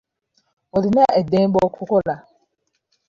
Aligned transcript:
Olina 0.75 1.03
eddembe 1.19 1.57
okukola. 1.67 2.15